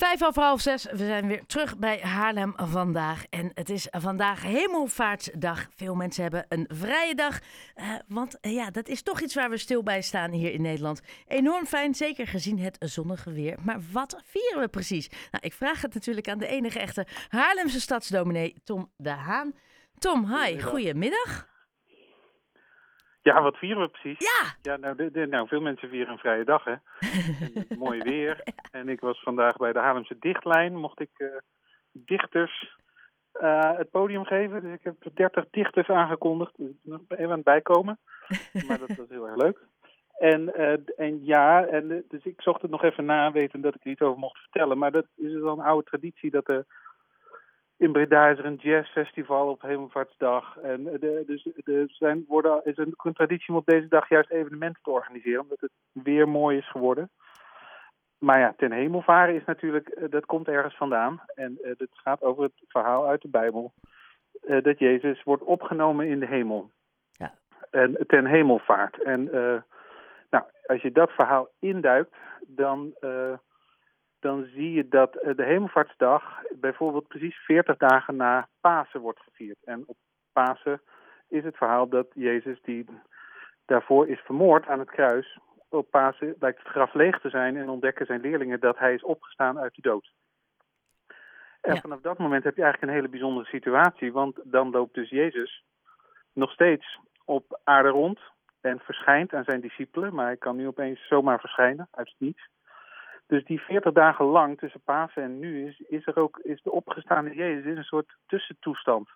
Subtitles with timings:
[0.00, 3.24] Vijf over half zes, we zijn weer terug bij Haarlem vandaag.
[3.30, 5.66] En het is vandaag Hemelvaartsdag.
[5.76, 7.38] Veel mensen hebben een vrije dag.
[7.76, 10.62] Uh, want uh, ja, dat is toch iets waar we stil bij staan hier in
[10.62, 11.00] Nederland.
[11.26, 13.56] Enorm fijn, zeker gezien het zonnige weer.
[13.64, 15.08] Maar wat vieren we precies?
[15.08, 19.54] Nou, ik vraag het natuurlijk aan de enige echte Haarlemse stadsdominee Tom de Haan.
[19.98, 21.48] Tom, hi, goedemiddag.
[23.22, 24.18] Ja, wat vieren we precies?
[24.18, 24.54] Ja!
[24.62, 26.74] Ja, nou, de, de, nou veel mensen vieren een vrije dag, hè.
[27.84, 28.42] mooi weer.
[28.70, 30.76] En ik was vandaag bij de Haarlemse Dichtlijn.
[30.76, 31.28] Mocht ik uh,
[31.92, 32.76] dichters
[33.40, 34.62] uh, het podium geven.
[34.62, 36.52] Dus ik heb 30 dichters aangekondigd.
[36.56, 37.98] Dus nog even aan het bijkomen.
[38.66, 39.58] Maar dat was heel erg leuk.
[40.18, 43.84] En, uh, en ja, en, dus ik zocht het nog even na, weten dat ik
[43.84, 44.78] er iets over mocht vertellen.
[44.78, 46.66] Maar dat is wel een oude traditie dat er
[47.80, 50.56] in Breda is er een jazzfestival op Hemelvaartsdag.
[50.56, 54.30] En de, dus er zijn, worden, is een, een traditie om op deze dag juist
[54.30, 57.10] evenementen te organiseren, omdat het weer mooi is geworden.
[58.18, 61.20] Maar ja, ten hemelvaren is natuurlijk, dat komt ergens vandaan.
[61.34, 63.72] En uh, het gaat over het verhaal uit de Bijbel.
[64.42, 66.70] Uh, dat Jezus wordt opgenomen in de hemel.
[67.10, 67.34] Ja.
[67.70, 69.02] En ten hemelvaart.
[69.02, 69.60] En uh,
[70.30, 72.94] nou, als je dat verhaal induikt, dan
[74.20, 79.64] dan zie je dat de Hemelvaartsdag bijvoorbeeld precies 40 dagen na Pasen wordt gevierd.
[79.64, 79.96] En op
[80.32, 80.80] Pasen
[81.28, 82.86] is het verhaal dat Jezus, die
[83.64, 87.68] daarvoor is vermoord aan het kruis, op Pasen blijkt het graf leeg te zijn en
[87.68, 90.12] ontdekken zijn leerlingen dat hij is opgestaan uit de dood.
[91.60, 91.80] En ja.
[91.80, 95.64] vanaf dat moment heb je eigenlijk een hele bijzondere situatie, want dan loopt dus Jezus
[96.32, 98.20] nog steeds op aarde rond
[98.60, 102.48] en verschijnt aan zijn discipelen, maar hij kan nu opeens zomaar verschijnen uit het niets.
[103.30, 106.70] Dus die 40 dagen lang tussen Pasen en nu is, is er ook is de
[106.70, 109.08] opgestaande Jezus is een soort tussentoestand.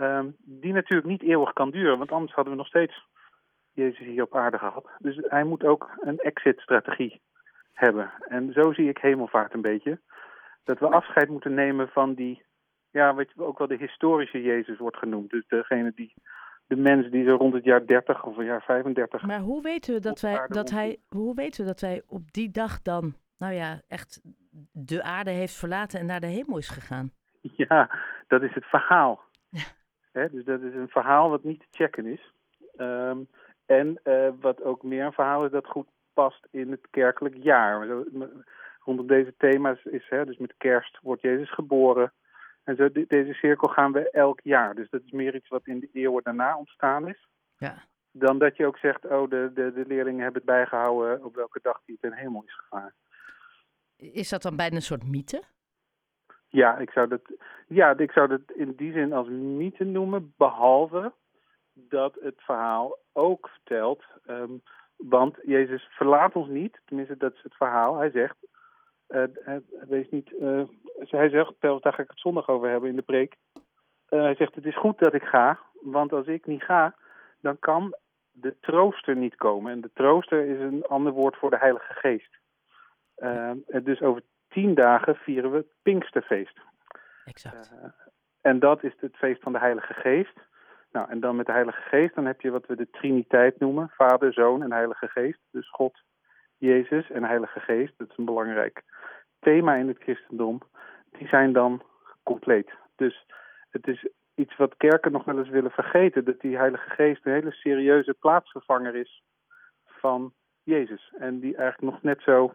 [0.00, 3.06] Um, die natuurlijk niet eeuwig kan duren, want anders hadden we nog steeds
[3.72, 4.90] Jezus hier op aarde gehad.
[4.98, 7.20] Dus hij moet ook een exit-strategie
[7.72, 8.10] hebben.
[8.28, 10.00] En zo zie ik hemelvaart een beetje.
[10.64, 12.42] Dat we afscheid moeten nemen van die,
[12.90, 15.30] ja, weet je, ook wel de historische Jezus wordt genoemd.
[15.30, 16.14] Dus degene die,
[16.66, 19.22] de mens die zo rond het jaar 30 of het jaar 35.
[19.22, 22.50] Maar hoe weten we dat wij, dat hij, hoe weten we dat wij op die
[22.50, 24.20] dag dan nou ja, echt
[24.72, 27.10] de aarde heeft verlaten en naar de hemel is gegaan.
[27.56, 27.90] Ja,
[28.26, 29.20] dat is het verhaal.
[29.48, 30.28] Ja.
[30.28, 32.32] dus dat is een verhaal wat niet te checken is.
[32.76, 33.28] Um,
[33.66, 37.86] en uh, wat ook meer een verhaal is dat goed past in het kerkelijk jaar.
[38.78, 42.12] Rondom deze thema's is, hè, dus met kerst wordt Jezus geboren.
[42.64, 44.74] En zo, deze cirkel gaan we elk jaar.
[44.74, 47.28] Dus dat is meer iets wat in de eeuwen daarna ontstaan is.
[47.56, 47.84] Ja.
[48.10, 51.58] Dan dat je ook zegt, oh, de, de, de leerlingen hebben het bijgehouden op welke
[51.62, 52.92] dag die ten hemel is gegaan.
[53.98, 55.42] Is dat dan bijna een soort mythe?
[56.48, 57.20] Ja, ik zou dat,
[57.66, 61.12] ja, ik zou dat in die zin als mythe noemen, behalve
[61.72, 64.04] dat het verhaal ook vertelt.
[64.26, 64.62] Um,
[64.96, 67.96] want Jezus verlaat ons niet, tenminste dat is het verhaal.
[67.96, 68.36] Hij zegt,
[69.08, 70.62] uh, niet, uh,
[70.96, 73.36] hij zegt, daar ga ik het zondag over hebben in de preek.
[74.08, 76.94] Hij zegt, het is goed dat ik ga, want als ik niet ga,
[77.40, 77.94] dan kan
[78.30, 79.72] de trooster niet komen.
[79.72, 82.38] En de trooster is een ander woord voor de Heilige Geest.
[83.20, 83.50] Uh,
[83.82, 86.60] dus over tien dagen vieren we het Pinksterfeest.
[87.24, 87.72] Exact.
[87.72, 87.90] Uh,
[88.40, 90.46] en dat is het feest van de Heilige Geest.
[90.92, 93.90] Nou, en dan met de Heilige Geest, dan heb je wat we de Triniteit noemen:
[93.94, 95.40] Vader, Zoon en Heilige Geest.
[95.50, 96.02] Dus God,
[96.56, 97.94] Jezus en Heilige Geest.
[97.96, 98.82] Dat is een belangrijk
[99.40, 100.60] thema in het christendom.
[101.10, 101.82] Die zijn dan
[102.22, 102.70] compleet.
[102.96, 103.26] Dus
[103.70, 107.32] het is iets wat kerken nog wel eens willen vergeten: dat die Heilige Geest een
[107.32, 109.22] hele serieuze plaatsvervanger is
[109.84, 111.12] van Jezus.
[111.18, 112.54] En die eigenlijk nog net zo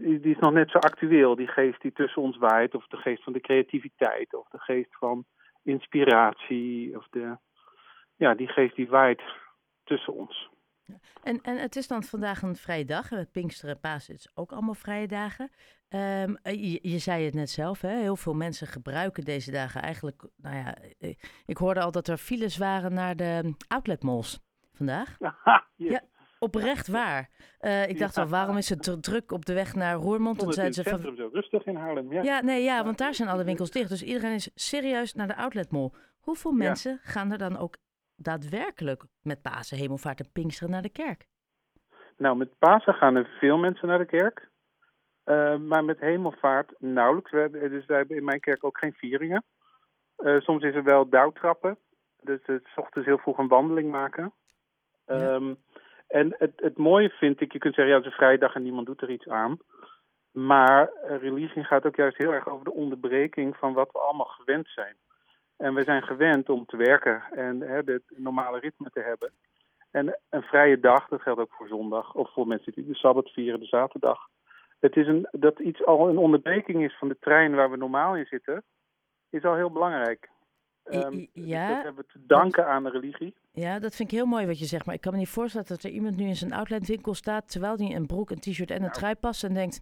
[0.00, 3.22] die is nog net zo actueel, die geest die tussen ons waait, of de geest
[3.22, 5.24] van de creativiteit, of de geest van
[5.62, 7.36] inspiratie, of de,
[8.16, 9.22] ja, die geest die waait
[9.84, 10.52] tussen ons.
[11.22, 13.08] En, en het is dan vandaag een vrije dag.
[13.32, 15.50] Pinksteren en Pasen is ook allemaal vrije dagen.
[15.88, 17.96] Um, je, je, zei het net zelf, hè?
[17.96, 20.28] heel veel mensen gebruiken deze dagen eigenlijk.
[20.36, 20.76] Nou ja,
[21.46, 24.40] ik hoorde al dat er files waren naar de outletmalls
[24.72, 25.16] vandaag.
[25.20, 25.90] Aha, yes.
[25.90, 26.02] Ja,
[26.44, 27.30] oprecht waar.
[27.60, 30.38] Uh, ik dacht al, waarom is het druk op de weg naar Roermond?
[30.38, 31.16] Toen zeiden ze van.
[31.16, 32.12] zo rustig in Haarlem.
[32.12, 32.22] Ja.
[32.22, 33.88] ja, nee, ja, want daar zijn alle winkels dicht.
[33.88, 35.90] Dus iedereen is serieus naar de outletmall.
[36.20, 37.76] Hoeveel mensen gaan er dan ook
[38.16, 41.26] daadwerkelijk met Pasen, Hemelvaart en Pinksteren naar de kerk?
[42.16, 44.48] Nou, met Pasen gaan er veel mensen naar de kerk.
[45.24, 47.30] Uh, maar met Hemelvaart nauwelijks.
[47.30, 49.44] We hebben, dus wij hebben in mijn kerk ook geen vieringen.
[50.18, 51.78] Uh, soms is er wel douwtrappen.
[52.20, 54.32] Dus het s ochtends heel vroeg een wandeling maken.
[55.06, 55.34] Ja.
[55.34, 55.56] Um,
[56.06, 58.54] en het, het mooie vind ik, je kunt zeggen, ja, het is een vrije dag
[58.54, 59.58] en niemand doet er iets aan.
[60.30, 64.68] Maar religie gaat ook juist heel erg over de onderbreking van wat we allemaal gewend
[64.68, 64.96] zijn.
[65.56, 69.32] En we zijn gewend om te werken en hè, het normale ritme te hebben.
[69.90, 73.30] En een vrije dag, dat geldt ook voor zondag, of voor mensen die de sabbat
[73.30, 74.18] vieren, de zaterdag.
[74.80, 78.16] het is een, dat iets al een onderbreking is van de trein waar we normaal
[78.16, 78.62] in zitten,
[79.30, 80.28] is al heel belangrijk.
[80.84, 83.34] Um, ja, dat hebben we te danken aan de religie.
[83.52, 84.86] Ja, dat vind ik heel mooi wat je zegt.
[84.86, 87.50] Maar ik kan me niet voorstellen dat er iemand nu in zijn outletwinkel staat...
[87.50, 88.92] terwijl hij een broek, een t-shirt en een nou.
[88.92, 89.80] trui past en denkt...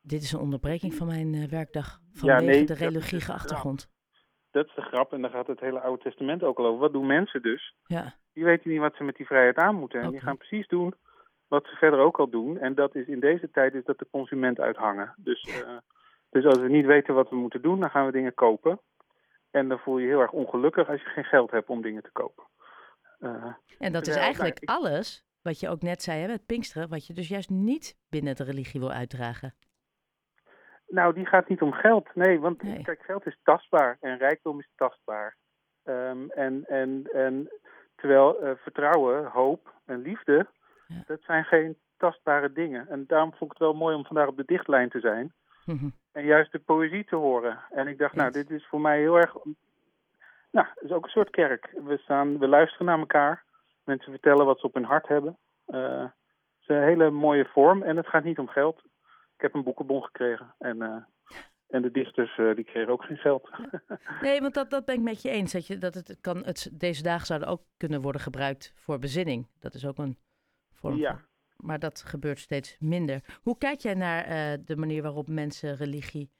[0.00, 3.90] dit is een onderbreking van mijn uh, werkdag vanwege ja, nee, de religieuze achtergrond.
[4.50, 6.80] Dat is de grap en daar gaat het hele Oude Testament ook al over.
[6.80, 7.74] Wat doen mensen dus?
[7.86, 8.14] Ja.
[8.32, 10.00] Die weten niet wat ze met die vrijheid aan moeten.
[10.00, 10.94] En die gaan precies doen
[11.48, 12.58] wat ze verder ook al doen.
[12.58, 15.14] En dat is in deze tijd is dat de consument uithangen.
[15.16, 15.76] Dus, uh,
[16.30, 18.80] dus als we niet weten wat we moeten doen, dan gaan we dingen kopen.
[19.52, 22.02] En dan voel je je heel erg ongelukkig als je geen geld hebt om dingen
[22.02, 22.44] te kopen.
[23.20, 27.06] Uh, en dat is eigenlijk alles wat je ook net zei hè, met Pinksteren, wat
[27.06, 29.54] je dus juist niet binnen de religie wil uitdragen.
[30.86, 32.14] Nou, die gaat niet om geld.
[32.14, 35.36] Nee, want kijk, geld is tastbaar en rijkdom is tastbaar.
[35.84, 37.50] Um, en, en, en
[37.96, 40.46] terwijl uh, vertrouwen, hoop en liefde,
[40.86, 41.02] ja.
[41.06, 42.88] dat zijn geen tastbare dingen.
[42.88, 45.32] En daarom vond ik het wel mooi om vandaag op de dichtlijn te zijn.
[45.64, 45.88] Mhm.
[46.12, 47.58] En juist de poëzie te horen.
[47.70, 49.34] En ik dacht, nou, dit is voor mij heel erg.
[50.50, 51.70] Nou, het is ook een soort kerk.
[51.84, 53.44] We, staan, we luisteren naar elkaar.
[53.84, 55.38] Mensen vertellen wat ze op hun hart hebben.
[55.68, 56.12] Uh, het
[56.60, 58.82] is een hele mooie vorm en het gaat niet om geld.
[59.34, 60.96] Ik heb een boekenbon gekregen en, uh,
[61.68, 63.50] en de dichters uh, die kregen ook geen geld.
[64.22, 65.52] nee, want dat, dat ben ik met je eens.
[65.52, 69.48] Dat, je, dat het, kan, het deze dagen zouden ook kunnen worden gebruikt voor bezinning.
[69.60, 70.18] Dat is ook een
[70.72, 71.10] vorm ja.
[71.10, 71.31] van
[71.62, 73.20] maar dat gebeurt steeds minder.
[73.42, 76.30] Hoe kijk jij naar uh, de manier waarop mensen religie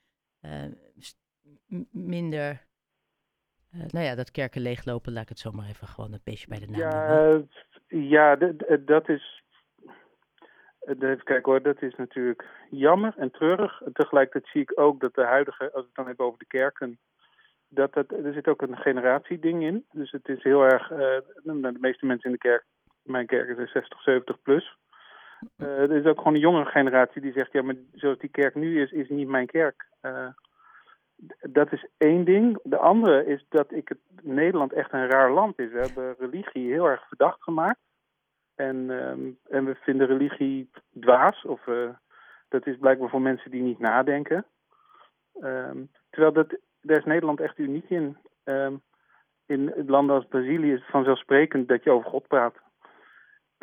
[0.41, 2.65] uh, minder.
[3.75, 6.59] Uh, nou ja, dat kerken leeglopen, laat ik het zomaar even gewoon een beetje bij
[6.59, 7.41] de naam Ja,
[7.87, 8.35] ja
[8.85, 9.41] dat is.
[10.79, 13.81] Even kijken hoor, dat is natuurlijk jammer en treurig.
[13.81, 16.45] En tegelijkertijd zie ik ook dat de huidige, als we het dan hebben over de
[16.45, 16.99] kerken,
[17.67, 19.85] dat, dat er zit ook een generatieding in.
[19.91, 22.65] Dus het is heel erg, de meeste mensen in de kerk,
[23.03, 24.77] mijn kerk is 60, 70 plus.
[25.57, 28.55] Uh, er is ook gewoon een jongere generatie die zegt, ja, maar zoals die kerk
[28.55, 29.87] nu is, is niet mijn kerk.
[30.01, 30.27] Uh,
[31.41, 32.59] dat is één ding.
[32.63, 35.71] De andere is dat ik het, Nederland echt een raar land is.
[35.71, 37.79] We hebben religie heel erg verdacht gemaakt.
[38.55, 40.69] En, um, en we vinden religie
[40.99, 41.45] dwaas.
[41.45, 41.89] Of uh,
[42.49, 44.45] dat is blijkbaar voor mensen die niet nadenken.
[45.41, 48.17] Um, terwijl dat, daar is Nederland echt uniek in.
[48.43, 48.81] Um,
[49.45, 52.55] in landen als Brazilië is het vanzelfsprekend dat je over God praat.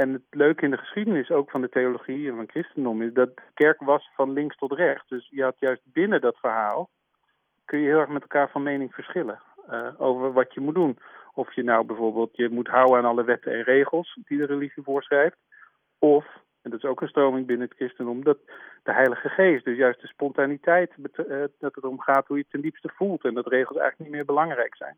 [0.01, 3.37] En het leuke in de geschiedenis ook van de theologie en van christendom is dat
[3.37, 5.09] de kerk was van links tot rechts.
[5.09, 6.91] Dus je had juist binnen dat verhaal
[7.65, 10.99] kun je heel erg met elkaar van mening verschillen uh, over wat je moet doen.
[11.35, 14.83] Of je nou bijvoorbeeld je moet houden aan alle wetten en regels die de religie
[14.83, 15.37] voorschrijft.
[15.99, 16.25] Of,
[16.63, 18.39] en dat is ook een stroming binnen het christendom, dat
[18.83, 22.53] de Heilige Geest, dus juist de spontaniteit, uh, dat het erom gaat hoe je het
[22.53, 23.25] ten diepste voelt.
[23.25, 24.97] En dat regels eigenlijk niet meer belangrijk zijn.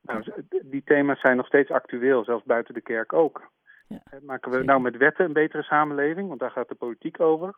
[0.00, 0.24] Nou,
[0.62, 3.50] die thema's zijn nog steeds actueel, zelfs buiten de kerk ook.
[3.92, 4.18] Ja.
[4.22, 7.54] Maken we nou met wetten een betere samenleving, want daar gaat de politiek over?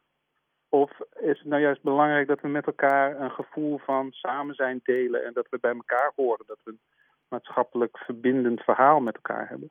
[0.69, 0.91] Of
[1.21, 5.25] is het nou juist belangrijk dat we met elkaar een gevoel van samen zijn delen
[5.25, 6.81] en dat we bij elkaar horen, dat we een
[7.29, 9.71] maatschappelijk verbindend verhaal met elkaar hebben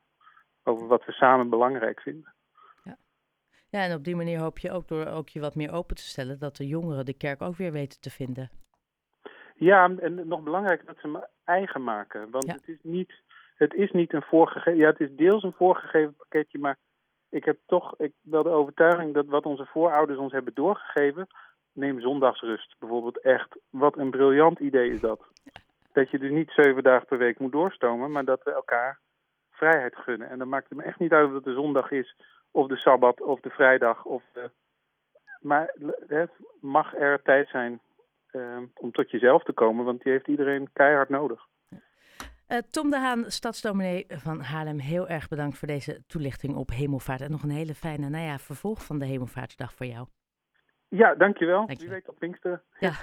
[0.63, 2.33] over wat we samen belangrijk vinden?
[2.83, 2.97] Ja,
[3.69, 6.07] ja en op die manier hoop je ook door ook je wat meer open te
[6.07, 8.49] stellen dat de jongeren de kerk ook weer weten te vinden.
[9.55, 12.29] Ja, en nog belangrijker dat ze hem eigen maken.
[12.29, 13.13] Want het is niet
[13.55, 16.77] het is niet een voorgegeven, ja, het is deels een voorgegeven pakketje, maar
[17.29, 21.27] ik heb toch ik, wel de overtuiging dat wat onze voorouders ons hebben doorgegeven,
[21.71, 23.57] neem zondagsrust bijvoorbeeld echt.
[23.69, 25.21] Wat een briljant idee is dat.
[25.91, 28.99] Dat je dus niet zeven dagen per week moet doorstomen, maar dat we elkaar
[29.51, 30.29] vrijheid gunnen.
[30.29, 32.15] En dan maakt het me echt niet uit of het de zondag is,
[32.51, 34.05] of de sabbat, of de vrijdag.
[34.05, 34.49] Of de...
[35.39, 35.75] Maar
[36.07, 37.79] het mag er tijd zijn
[38.31, 41.47] uh, om tot jezelf te komen, want die heeft iedereen keihard nodig.
[42.53, 47.21] Uh, Tom de Haan, stadsdominee van Haarlem, heel erg bedankt voor deze toelichting op hemelvaart.
[47.21, 50.07] En nog een hele fijne nou ja, vervolg van de hemelvaartsdag voor jou.
[50.87, 51.65] Ja, dankjewel.
[51.65, 51.85] Dank je.
[51.85, 52.63] Wie weet op Pinkster.
[52.79, 52.91] Ja.